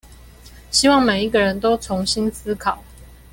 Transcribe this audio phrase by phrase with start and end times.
[0.71, 2.83] 希望每一個人都重新思考